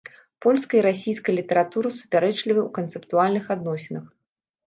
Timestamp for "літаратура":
1.39-1.91